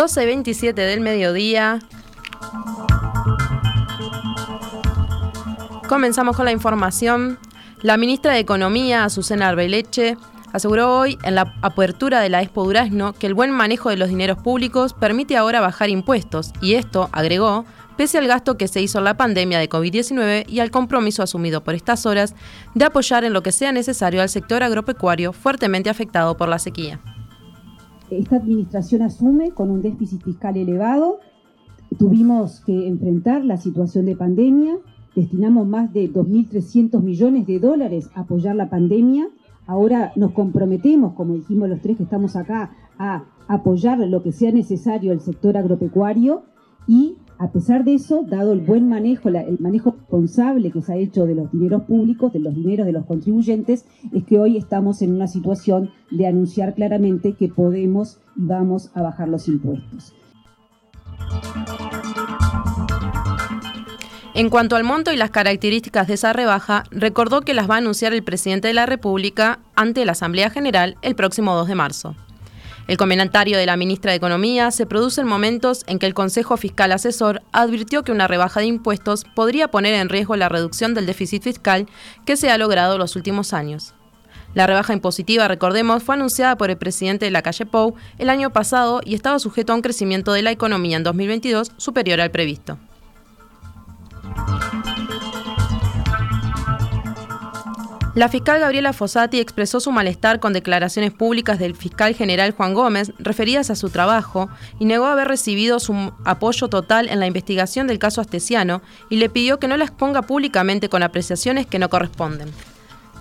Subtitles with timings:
[0.00, 1.78] 12.27 del mediodía.
[5.90, 7.38] Comenzamos con la información.
[7.82, 10.16] La ministra de Economía, Azucena Arbeleche,
[10.54, 14.08] aseguró hoy en la apertura de la Expo Durazno que el buen manejo de los
[14.08, 17.66] dineros públicos permite ahora bajar impuestos y esto, agregó,
[17.98, 21.62] pese al gasto que se hizo en la pandemia de COVID-19 y al compromiso asumido
[21.62, 22.34] por estas horas
[22.74, 27.00] de apoyar en lo que sea necesario al sector agropecuario fuertemente afectado por la sequía.
[28.10, 31.20] Esta administración asume con un déficit fiscal elevado,
[31.98, 34.78] tuvimos que enfrentar la situación de pandemia,
[35.14, 39.28] destinamos más de 2.300 millones de dólares a apoyar la pandemia,
[39.66, 44.52] ahora nos comprometemos, como dijimos los tres que estamos acá, a apoyar lo que sea
[44.52, 46.42] necesario al sector agropecuario
[46.86, 50.96] y a pesar de eso, dado el buen manejo, el manejo responsable que se ha
[50.96, 55.00] hecho de los dineros públicos, de los dineros de los contribuyentes, es que hoy estamos
[55.00, 60.14] en una situación de anunciar claramente que podemos y vamos a bajar los impuestos.
[64.34, 67.78] En cuanto al monto y las características de esa rebaja, recordó que las va a
[67.78, 72.14] anunciar el presidente de la República ante la Asamblea General el próximo 2 de marzo.
[72.90, 76.56] El comentario de la ministra de Economía se produce en momentos en que el Consejo
[76.56, 81.06] Fiscal Asesor advirtió que una rebaja de impuestos podría poner en riesgo la reducción del
[81.06, 81.86] déficit fiscal
[82.26, 83.94] que se ha logrado los últimos años.
[84.54, 88.50] La rebaja impositiva, recordemos, fue anunciada por el presidente de la calle Pou el año
[88.50, 92.76] pasado y estaba sujeto a un crecimiento de la economía en 2022 superior al previsto.
[98.16, 103.12] La fiscal Gabriela Fossati expresó su malestar con declaraciones públicas del fiscal general Juan Gómez
[103.20, 104.48] referidas a su trabajo
[104.80, 109.30] y negó haber recibido su apoyo total en la investigación del caso Astesiano y le
[109.30, 112.50] pidió que no las ponga públicamente con apreciaciones que no corresponden.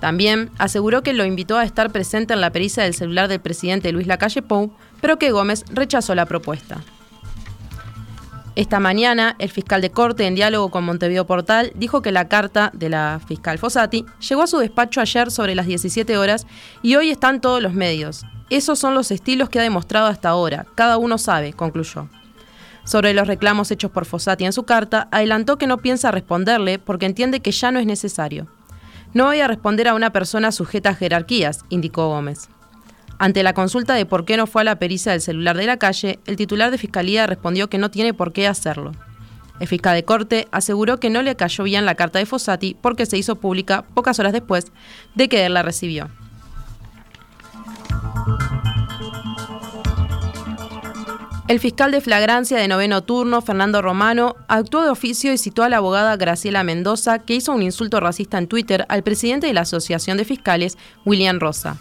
[0.00, 3.92] También aseguró que lo invitó a estar presente en la pericia del celular del presidente
[3.92, 4.72] Luis Lacalle Pou,
[5.02, 6.78] pero que Gómez rechazó la propuesta.
[8.58, 12.72] Esta mañana, el fiscal de corte, en diálogo con Montevideo Portal, dijo que la carta
[12.74, 16.44] de la fiscal Fossati llegó a su despacho ayer sobre las 17 horas
[16.82, 18.26] y hoy están todos los medios.
[18.50, 20.66] Esos son los estilos que ha demostrado hasta ahora.
[20.74, 22.08] Cada uno sabe, concluyó.
[22.82, 27.06] Sobre los reclamos hechos por Fossati en su carta, adelantó que no piensa responderle porque
[27.06, 28.48] entiende que ya no es necesario.
[29.14, 32.48] No voy a responder a una persona sujeta a jerarquías, indicó Gómez.
[33.18, 35.76] Ante la consulta de por qué no fue a la pericia del celular de la
[35.76, 38.92] calle, el titular de Fiscalía respondió que no tiene por qué hacerlo.
[39.58, 43.06] El fiscal de corte aseguró que no le cayó bien la carta de Fossati porque
[43.06, 44.66] se hizo pública pocas horas después
[45.16, 46.08] de que él la recibió.
[51.48, 55.70] El fiscal de flagrancia de noveno turno, Fernando Romano, actuó de oficio y citó a
[55.70, 59.62] la abogada Graciela Mendoza, que hizo un insulto racista en Twitter al presidente de la
[59.62, 61.78] Asociación de Fiscales, William Rosa.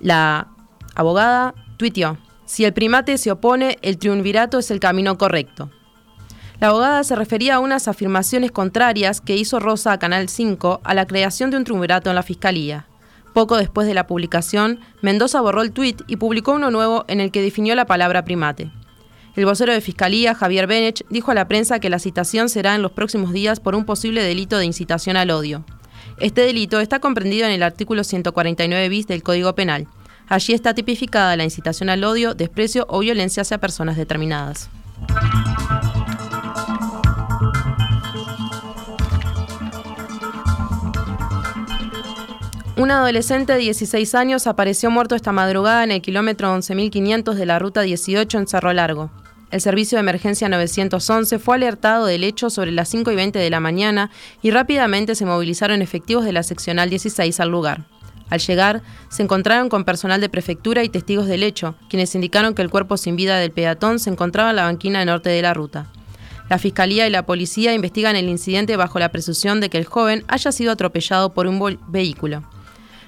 [0.00, 0.48] La
[0.94, 5.70] abogada tuiteó, si el primate se opone, el triunvirato es el camino correcto.
[6.60, 10.94] La abogada se refería a unas afirmaciones contrarias que hizo Rosa a Canal 5 a
[10.94, 12.86] la creación de un triunvirato en la Fiscalía.
[13.34, 17.30] Poco después de la publicación, Mendoza borró el tuit y publicó uno nuevo en el
[17.30, 18.72] que definió la palabra primate.
[19.36, 22.82] El vocero de Fiscalía, Javier Benech, dijo a la prensa que la citación será en
[22.82, 25.64] los próximos días por un posible delito de incitación al odio.
[26.20, 29.86] Este delito está comprendido en el artículo 149 bis del Código Penal.
[30.26, 34.68] Allí está tipificada la incitación al odio, desprecio o violencia hacia personas determinadas.
[42.76, 47.58] Un adolescente de 16 años apareció muerto esta madrugada en el kilómetro 11.500 de la
[47.58, 49.10] ruta 18 en Cerro Largo.
[49.50, 53.50] El servicio de emergencia 911 fue alertado del hecho sobre las 5 y 20 de
[53.50, 54.10] la mañana
[54.42, 57.86] y rápidamente se movilizaron efectivos de la seccional 16 al lugar.
[58.28, 62.60] Al llegar, se encontraron con personal de prefectura y testigos del hecho, quienes indicaron que
[62.60, 65.86] el cuerpo sin vida del peatón se encontraba en la banquina norte de la ruta.
[66.50, 70.24] La fiscalía y la policía investigan el incidente bajo la presunción de que el joven
[70.28, 72.42] haya sido atropellado por un vehículo.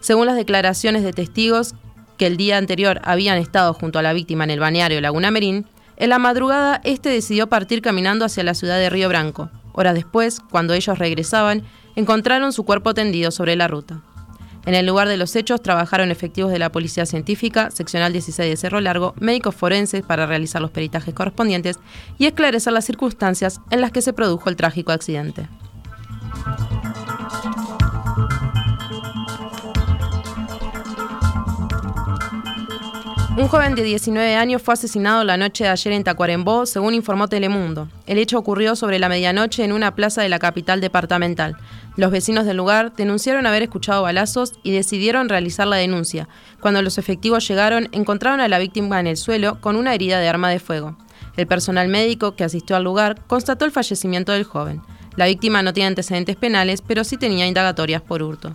[0.00, 1.74] Según las declaraciones de testigos
[2.16, 5.66] que el día anterior habían estado junto a la víctima en el balneario Laguna Merín,
[5.96, 9.50] en la madrugada, este decidió partir caminando hacia la ciudad de Río Branco.
[9.72, 11.62] Horas después, cuando ellos regresaban,
[11.96, 14.02] encontraron su cuerpo tendido sobre la ruta.
[14.66, 18.56] En el lugar de los hechos trabajaron efectivos de la Policía Científica, Seccional 16 de
[18.56, 21.78] Cerro Largo, médicos forenses para realizar los peritajes correspondientes
[22.18, 25.48] y esclarecer las circunstancias en las que se produjo el trágico accidente.
[33.36, 37.26] Un joven de 19 años fue asesinado la noche de ayer en Tacuarembó, según informó
[37.26, 37.88] Telemundo.
[38.06, 41.56] El hecho ocurrió sobre la medianoche en una plaza de la capital departamental.
[41.96, 46.28] Los vecinos del lugar denunciaron haber escuchado balazos y decidieron realizar la denuncia.
[46.60, 50.28] Cuando los efectivos llegaron, encontraron a la víctima en el suelo con una herida de
[50.28, 50.96] arma de fuego.
[51.36, 54.80] El personal médico que asistió al lugar constató el fallecimiento del joven.
[55.16, 58.54] La víctima no tiene antecedentes penales, pero sí tenía indagatorias por hurto.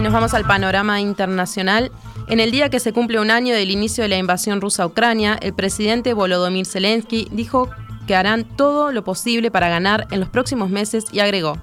[0.00, 1.92] Y nos vamos al panorama internacional.
[2.26, 4.86] En el día que se cumple un año del inicio de la invasión rusa a
[4.86, 7.68] Ucrania, el presidente Volodymyr Zelensky dijo
[8.06, 11.58] que harán todo lo posible para ganar en los próximos meses y agregó,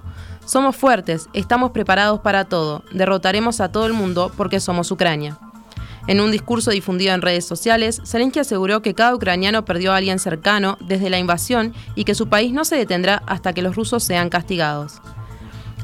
[0.46, 5.40] somos fuertes, estamos preparados para todo, derrotaremos a todo el mundo porque somos Ucrania.
[6.06, 10.20] En un discurso difundido en redes sociales, Zelensky aseguró que cada ucraniano perdió a alguien
[10.20, 14.04] cercano desde la invasión y que su país no se detendrá hasta que los rusos
[14.04, 15.02] sean castigados.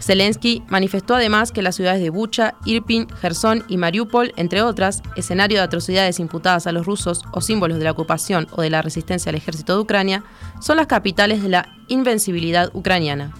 [0.03, 5.59] Zelensky manifestó además que las ciudades de Bucha, Irpin, Gerson y Mariupol, entre otras, escenario
[5.59, 9.29] de atrocidades imputadas a los rusos o símbolos de la ocupación o de la resistencia
[9.29, 10.23] al ejército de Ucrania,
[10.59, 13.31] son las capitales de la invencibilidad ucraniana.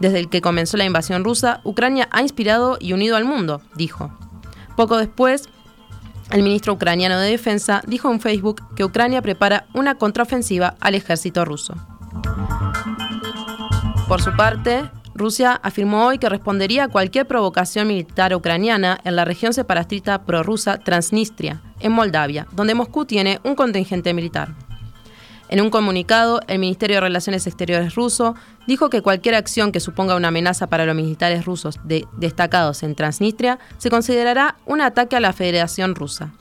[0.00, 4.10] Desde el que comenzó la invasión rusa, Ucrania ha inspirado y unido al mundo, dijo.
[4.76, 5.50] Poco después,
[6.30, 11.44] el ministro ucraniano de Defensa dijo en Facebook que Ucrania prepara una contraofensiva al ejército
[11.44, 11.74] ruso.
[14.08, 19.24] Por su parte, Rusia afirmó hoy que respondería a cualquier provocación militar ucraniana en la
[19.24, 24.54] región separatista prorrusa Transnistria, en Moldavia, donde Moscú tiene un contingente militar.
[25.48, 28.34] En un comunicado, el Ministerio de Relaciones Exteriores ruso
[28.66, 31.78] dijo que cualquier acción que suponga una amenaza para los militares rusos
[32.16, 36.32] destacados en Transnistria se considerará un ataque a la Federación Rusa.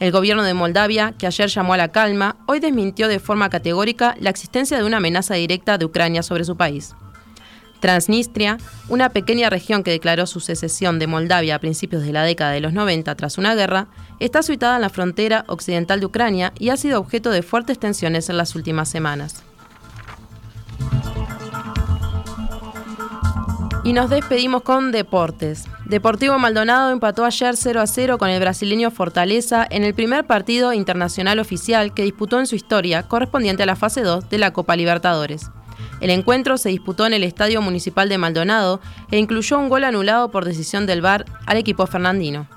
[0.00, 4.16] El gobierno de Moldavia, que ayer llamó a la calma, hoy desmintió de forma categórica
[4.18, 6.94] la existencia de una amenaza directa de Ucrania sobre su país.
[7.84, 8.56] Transnistria,
[8.88, 12.62] una pequeña región que declaró su secesión de Moldavia a principios de la década de
[12.62, 13.88] los 90 tras una guerra,
[14.20, 18.30] está situada en la frontera occidental de Ucrania y ha sido objeto de fuertes tensiones
[18.30, 19.42] en las últimas semanas.
[23.84, 25.66] Y nos despedimos con deportes.
[25.84, 30.72] Deportivo Maldonado empató ayer 0 a 0 con el brasileño Fortaleza en el primer partido
[30.72, 34.74] internacional oficial que disputó en su historia, correspondiente a la fase 2 de la Copa
[34.74, 35.50] Libertadores.
[36.00, 38.80] El encuentro se disputó en el Estadio Municipal de Maldonado
[39.10, 42.48] e incluyó un gol anulado por decisión del VAR al equipo fernandino.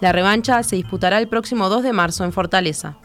[0.00, 2.96] La revancha se disputará el próximo 2 de marzo en Fortaleza.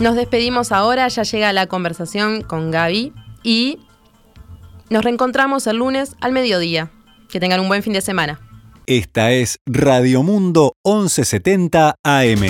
[0.00, 3.12] Nos despedimos ahora, ya llega la conversación con Gaby
[3.42, 3.80] y
[4.90, 6.90] nos reencontramos el lunes al mediodía.
[7.28, 8.40] Que tengan un buen fin de semana.
[8.86, 12.40] Esta es Radio Mundo 1170 AM.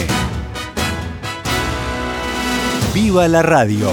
[2.94, 3.90] ¡Viva la radio!